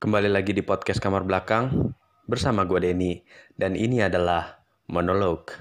[0.00, 1.92] Kembali lagi di podcast Kamar Belakang
[2.24, 3.20] bersama gue Denny
[3.52, 5.52] dan ini adalah monolog.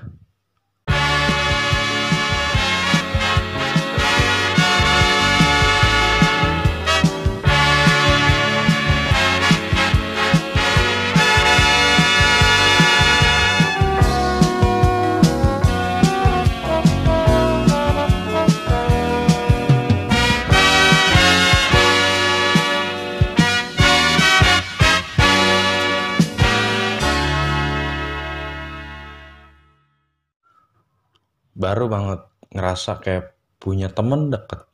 [31.70, 34.66] Baru banget ngerasa kayak punya temen deket.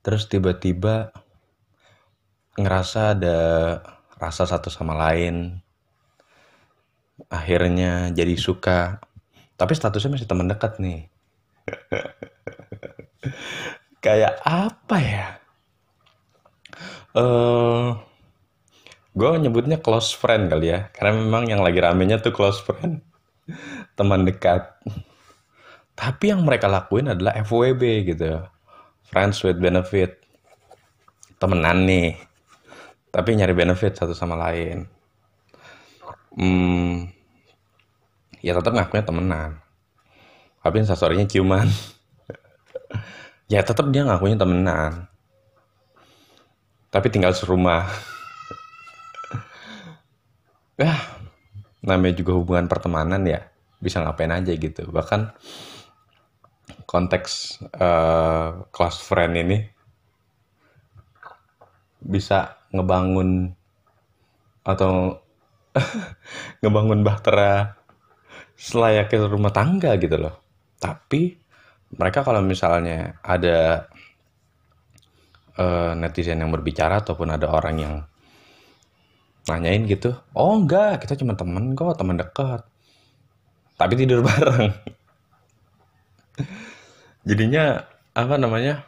[0.00, 1.12] Terus tiba-tiba
[2.56, 3.38] ngerasa ada
[4.16, 5.60] rasa satu sama lain.
[7.28, 9.04] Akhirnya jadi suka.
[9.60, 11.04] Tapi statusnya masih teman dekat nih.
[14.04, 15.26] kayak apa ya?
[17.12, 18.00] Eh, uh,
[19.12, 23.04] gue nyebutnya close friend kali ya, karena memang yang lagi ramenya tuh close friend,
[24.00, 24.80] teman dekat.
[25.94, 28.42] Tapi yang mereka lakuin adalah FWB gitu,
[29.06, 30.18] friends with benefit,
[31.38, 32.18] temenan nih,
[33.14, 34.90] tapi nyari benefit satu sama lain.
[36.34, 37.06] Hmm,
[38.42, 39.50] ya tetap ngakunya temenan,
[40.66, 41.70] tapi instastorynya ciuman.
[43.54, 45.06] ya tetap dia ngakunya temenan,
[46.90, 47.86] tapi tinggal serumah.
[50.74, 50.90] ya,
[51.86, 53.46] namanya juga hubungan pertemanan ya,
[53.78, 54.90] bisa ngapain aja gitu.
[54.90, 55.30] Bahkan
[56.94, 59.66] konteks uh, close friend ini
[61.98, 63.50] bisa ngebangun
[64.62, 65.18] atau
[66.62, 67.74] ngebangun bahtera
[68.54, 70.38] selayaknya rumah tangga gitu loh.
[70.78, 71.34] Tapi
[71.98, 73.90] mereka kalau misalnya ada
[75.58, 77.94] uh, netizen yang berbicara ataupun ada orang yang
[79.50, 82.62] nanyain gitu, oh enggak, kita cuma temen kok, teman dekat.
[83.74, 84.70] Tapi tidur bareng
[87.24, 88.84] jadinya apa namanya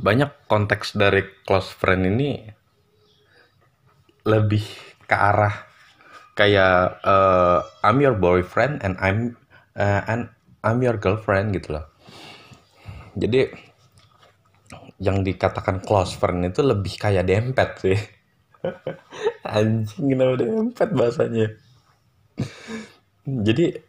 [0.00, 2.44] banyak konteks dari close friend ini
[4.28, 4.64] lebih
[5.08, 5.68] ke arah
[6.36, 9.34] kayak uh, I'm your boyfriend and I'm
[9.74, 10.28] uh, and
[10.62, 11.86] I'm your girlfriend gitu loh.
[13.18, 13.50] Jadi
[15.02, 17.98] yang dikatakan close friend itu lebih kayak dempet sih.
[19.46, 21.48] Anjing kenapa dempet bahasanya?
[23.26, 23.87] Jadi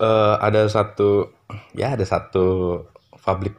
[0.00, 1.32] uh, ada satu
[1.72, 2.78] ya ada satu
[3.24, 3.56] public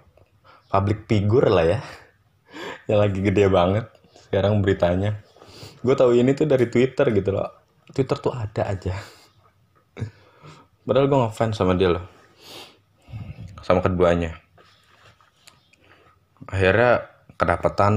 [0.69, 1.79] public figure lah ya
[2.90, 3.85] yang lagi gede banget
[4.34, 5.22] sekarang beritanya.
[5.85, 7.53] Gue tahu ini tuh dari Twitter gitu loh.
[7.94, 8.97] Twitter tuh ada aja.
[10.90, 12.06] Padahal gue ngefans sama dia loh.
[13.62, 14.41] Sama keduanya.
[16.50, 17.94] Akhirnya kedapatan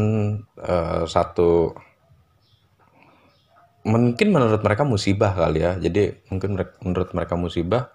[0.61, 1.73] uh, satu
[3.87, 5.79] mungkin menurut mereka musibah kali ya.
[5.79, 7.95] Jadi mungkin menurut mereka musibah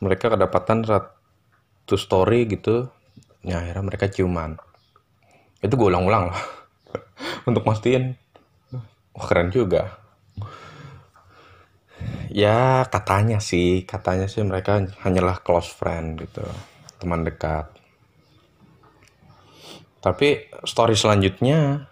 [0.00, 2.92] mereka kedapatan satu story gitu
[3.40, 4.60] ya akhirnya mereka ciuman.
[5.64, 6.42] Itu gue ulang-ulang lah
[7.48, 8.20] untuk mastiin.
[9.16, 9.96] Wah keren juga.
[12.30, 16.44] Ya katanya sih katanya sih mereka hanyalah close friend gitu
[17.00, 17.72] teman dekat.
[20.00, 21.88] Tapi story selanjutnya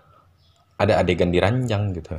[0.81, 2.17] ada adegan diranjang gitu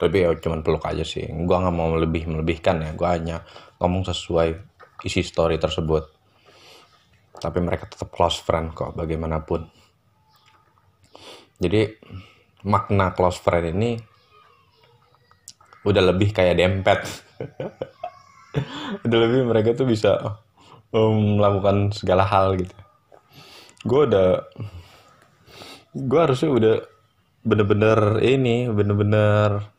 [0.00, 1.28] tapi ya cuman peluk aja sih.
[1.28, 2.96] Gue nggak mau lebih melebihkan ya.
[2.96, 3.44] Gue hanya
[3.76, 4.56] ngomong sesuai
[5.04, 6.08] isi story tersebut.
[7.36, 9.68] Tapi mereka tetap close friend kok bagaimanapun.
[11.60, 11.84] Jadi
[12.64, 14.00] makna close friend ini
[15.84, 17.00] udah lebih kayak dempet.
[19.06, 20.18] Udah lebih mereka tuh bisa
[20.90, 22.74] um, melakukan segala hal gitu.
[23.86, 24.42] Gue udah
[25.94, 26.74] gue harusnya udah
[27.46, 29.70] bener-bener ini bener-bener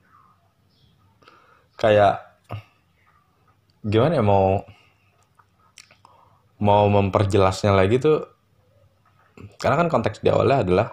[1.81, 2.21] kayak
[3.81, 4.61] gimana ya mau
[6.61, 8.21] mau memperjelasnya lagi tuh
[9.57, 10.87] karena kan konteks di awalnya adalah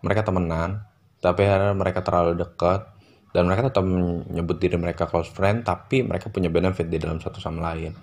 [0.00, 0.88] mereka temenan
[1.20, 1.44] tapi
[1.76, 2.88] mereka terlalu dekat
[3.32, 7.40] dan mereka tetap menyebut diri mereka close friend tapi mereka punya benefit di dalam satu
[7.40, 7.96] sama lain.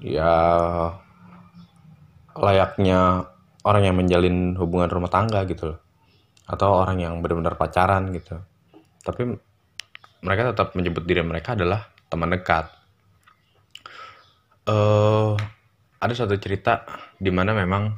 [0.00, 0.32] Ya
[2.32, 3.28] layaknya
[3.68, 5.78] orang yang menjalin hubungan rumah tangga gitu loh.
[6.48, 8.40] Atau orang yang benar-benar pacaran gitu.
[9.04, 9.36] Tapi
[10.26, 12.66] mereka tetap menyebut diri mereka adalah teman dekat.
[14.66, 15.38] Uh,
[16.02, 16.82] ada satu cerita
[17.22, 17.94] di mana memang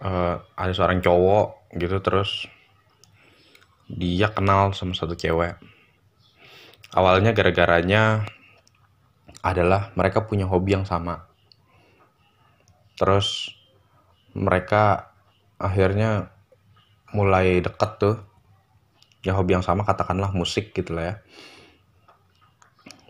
[0.00, 2.48] uh, ada seorang cowok gitu terus
[3.92, 5.60] dia kenal sama satu cewek.
[6.96, 8.24] Awalnya gara-garanya
[9.44, 11.28] adalah mereka punya hobi yang sama.
[12.96, 13.52] Terus
[14.32, 15.12] mereka
[15.60, 16.32] akhirnya
[17.12, 18.16] mulai deket tuh
[19.22, 21.14] ya hobi yang sama katakanlah musik gitu lah ya.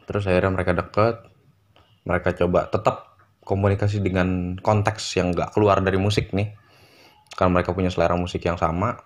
[0.05, 1.17] Terus akhirnya mereka deket
[2.03, 6.55] mereka coba tetap komunikasi dengan konteks yang gak keluar dari musik nih.
[7.32, 8.99] Karena mereka punya selera musik yang sama.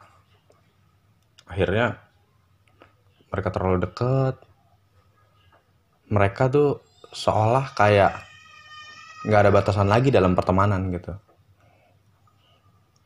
[1.46, 2.02] Akhirnya
[3.30, 4.42] mereka terlalu deket.
[6.10, 6.82] Mereka tuh
[7.14, 8.12] seolah kayak
[9.26, 11.14] nggak ada batasan lagi dalam pertemanan gitu.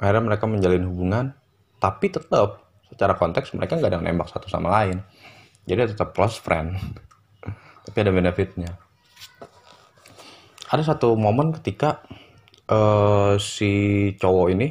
[0.01, 1.27] Akhirnya mereka menjalin hubungan
[1.81, 5.01] tapi tetap secara konteks mereka nggak ada nembak satu sama lain.
[5.65, 6.75] Jadi tetap close friend.
[7.87, 8.77] Tapi ada benefitnya.
[10.71, 12.03] Ada satu momen ketika
[12.71, 13.73] uh, si
[14.19, 14.69] cowok ini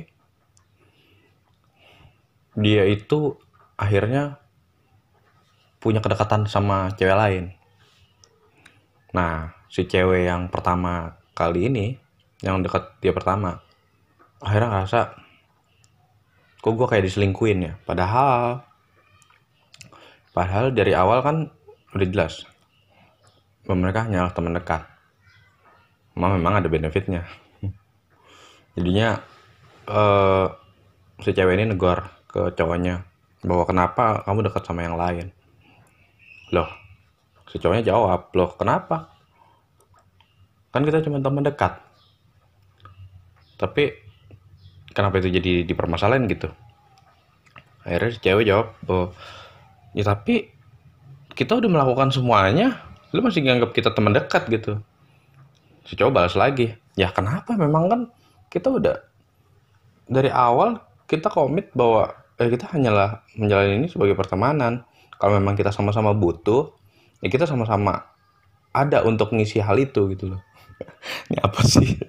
[2.59, 3.39] dia itu
[3.79, 4.39] akhirnya
[5.79, 7.45] punya kedekatan sama cewek lain.
[9.15, 11.95] Nah si cewek yang pertama kali ini
[12.43, 13.59] yang dekat dia pertama
[14.39, 14.99] akhirnya ngerasa
[16.59, 17.73] kok gue kayak diselingkuin ya?
[17.87, 18.63] Padahal
[20.35, 21.37] padahal dari awal kan
[21.95, 22.43] udah jelas.
[23.65, 24.83] Bahwa mereka hanyalah teman dekat.
[26.15, 27.23] Memang memang ada benefitnya.
[28.75, 29.23] Jadinya
[29.87, 30.51] uh,
[31.23, 33.07] si cewek ini negor ke cowoknya.
[33.45, 35.31] Bahwa kenapa kamu dekat sama yang lain?
[36.51, 36.79] Loh
[37.49, 39.09] si cowoknya jawab loh kenapa?
[40.69, 41.81] Kan kita cuma teman dekat.
[43.57, 43.89] Tapi
[44.93, 46.49] kenapa itu jadi dipermasalahin gitu?
[47.85, 49.13] Akhirnya si cewek jawab oh
[49.97, 50.53] ya tapi
[51.33, 54.81] kita udah melakukan semuanya lu masih nganggap kita teman dekat gitu.
[55.87, 57.57] Si cowok balas lagi ya kenapa?
[57.57, 58.01] Memang kan
[58.51, 58.95] kita udah
[60.09, 64.85] dari awal kita komit bahwa eh, kita hanyalah menjalani ini sebagai pertemanan.
[65.19, 66.71] Kalau memang kita sama-sama butuh
[67.19, 68.07] ya kita sama-sama
[68.71, 70.41] ada untuk ngisi hal itu gitu loh.
[71.27, 71.99] Ini apa sih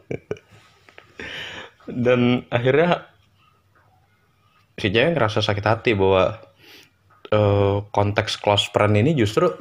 [1.94, 3.10] dan akhirnya
[4.81, 6.40] si cewek ngerasa sakit hati bahwa
[7.34, 9.52] uh, konteks close friend ini justru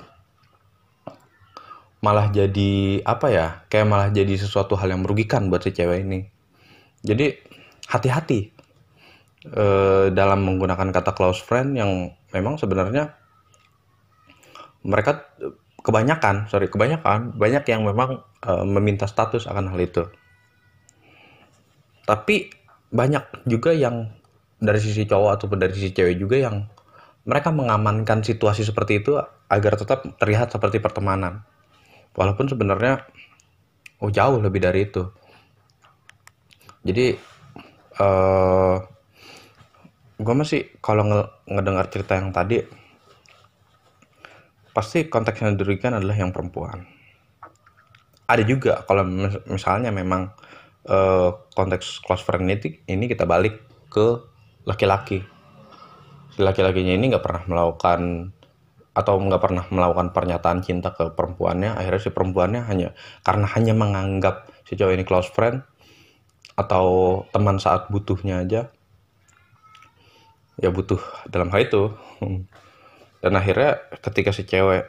[1.99, 6.31] malah jadi apa ya kayak malah jadi sesuatu hal yang merugikan buat si cewek ini.
[7.03, 7.35] Jadi
[7.91, 8.51] hati-hati
[9.51, 13.19] uh, dalam menggunakan kata close friend yang memang sebenarnya
[14.83, 15.27] mereka
[15.83, 20.03] kebanyakan sorry kebanyakan banyak yang memang uh, meminta status akan hal itu
[22.09, 22.49] tapi
[22.89, 24.09] banyak juga yang
[24.57, 26.65] dari sisi cowok ataupun dari sisi cewek juga yang
[27.29, 31.45] mereka mengamankan situasi seperti itu agar tetap terlihat seperti pertemanan.
[32.17, 33.05] Walaupun sebenarnya
[34.01, 35.05] oh jauh lebih dari itu.
[36.81, 37.13] Jadi
[38.01, 38.75] uh, eh,
[40.17, 42.65] gue masih kalau nge ngedengar cerita yang tadi
[44.73, 46.89] pasti konteks yang dirugikan adalah yang perempuan.
[48.25, 49.05] Ada juga kalau
[49.45, 50.33] misalnya memang
[50.89, 53.61] uh, konteks close friend ini, ini kita balik
[53.93, 54.19] ke
[54.65, 55.21] laki-laki.
[56.41, 58.33] Laki-lakinya ini nggak pernah melakukan
[58.97, 61.77] atau nggak pernah melakukan pernyataan cinta ke perempuannya.
[61.77, 62.89] Akhirnya si perempuannya hanya
[63.23, 65.61] karena hanya menganggap si cowok ini close friend
[66.57, 68.61] atau teman saat butuhnya aja.
[70.59, 70.99] Ya butuh
[71.31, 71.95] dalam hal itu.
[73.23, 74.87] Dan akhirnya ketika si cewek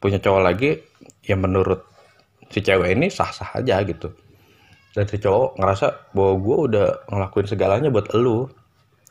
[0.00, 0.84] punya cowok lagi,
[1.24, 1.84] yang menurut
[2.52, 4.12] si cewek ini sah-sah aja gitu
[4.94, 8.46] dan si cowok ngerasa bahwa gue udah ngelakuin segalanya buat elu.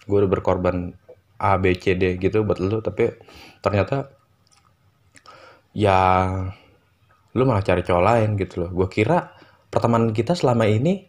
[0.08, 0.96] Gue udah berkorban
[1.44, 2.80] A B C D gitu buat elu.
[2.80, 3.12] Tapi
[3.60, 4.08] ternyata
[5.76, 6.00] ya
[7.36, 8.72] lu malah cari cowok lain gitu loh.
[8.72, 9.36] Gue kira
[9.68, 11.04] pertemanan kita selama ini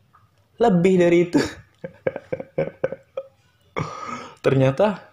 [0.59, 1.39] lebih dari itu.
[4.45, 5.07] Ternyata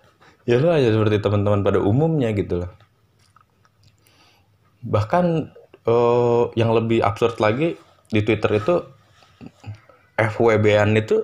[0.49, 2.71] ya lu aja seperti teman-teman pada umumnya gitu loh.
[4.81, 5.25] Bahkan
[5.85, 7.77] uh, yang lebih absurd lagi
[8.09, 9.00] di Twitter itu
[10.17, 11.21] FWB-an itu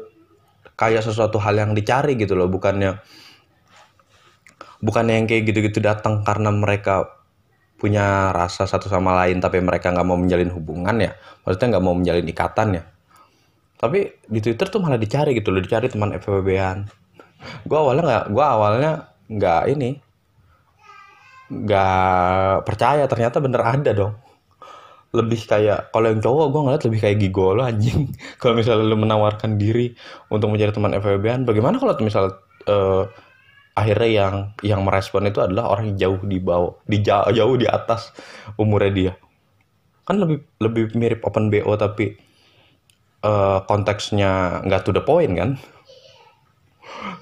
[0.77, 2.97] kayak sesuatu hal yang dicari gitu loh, bukannya
[4.77, 7.09] bukannya yang kayak gitu-gitu datang karena mereka
[7.77, 11.11] punya rasa satu sama lain tapi mereka nggak mau menjalin hubungan ya.
[11.45, 12.83] Maksudnya nggak mau menjalin ikatan ya.
[13.77, 17.07] Tapi di Twitter tuh malah dicari gitu loh dicari teman FWB-an
[17.67, 18.91] gue awalnya nggak gue awalnya
[19.27, 19.89] nggak ini
[21.47, 24.13] nggak percaya ternyata bener ada dong
[25.17, 28.13] lebih kayak kalau yang cowok gue ngeliat lebih kayak gigolo anjing.
[28.41, 29.97] Kalau misalnya lu menawarkan diri
[30.29, 32.37] untuk menjadi teman FWB-an bagaimana kalau misal
[32.69, 33.09] uh,
[33.73, 37.65] akhirnya yang yang merespon itu adalah orang yang jauh di bawah di jauh, jauh di
[37.65, 38.13] atas
[38.61, 39.13] umurnya dia?
[40.05, 42.13] Kan lebih lebih mirip open bo tapi
[43.25, 45.57] uh, konteksnya nggak to the point kan?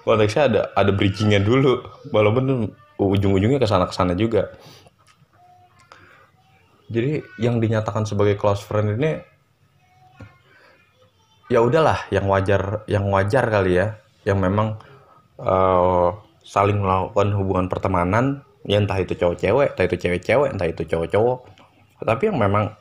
[0.04, 1.82] Konteksnya ada ada bridgingnya dulu.
[2.12, 4.56] Walaupun ujung-ujungnya ke sana ke sana juga
[6.86, 9.18] jadi yang dinyatakan sebagai close friend ini
[11.50, 13.98] ya udahlah yang wajar yang wajar kali ya.
[14.26, 14.68] Yang memang
[15.38, 16.10] uh,
[16.42, 20.82] saling melakukan hubungan pertemanan ya entah itu cowok cewek entah itu cewek cewek entah itu
[20.86, 21.40] cowok cowok.
[22.06, 22.74] Tapi yang memang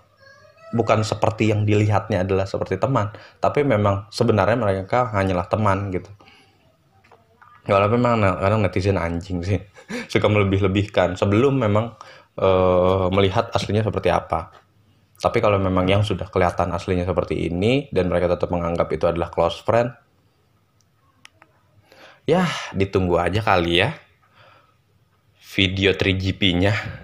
[0.76, 3.08] bukan seperti yang dilihatnya adalah seperti teman.
[3.40, 6.12] Tapi memang sebenarnya mereka hanyalah teman gitu.
[7.64, 9.60] Kalau memang kadang netizen anjing sih
[10.12, 11.16] suka melebih-lebihkan.
[11.16, 11.96] Sebelum memang
[12.38, 14.50] uh, melihat aslinya seperti apa.
[15.18, 19.30] Tapi kalau memang yang sudah kelihatan aslinya seperti ini dan mereka tetap menganggap itu adalah
[19.30, 19.94] close friend
[22.24, 23.92] ya ditunggu aja kali ya
[25.54, 27.03] video 3GP-nya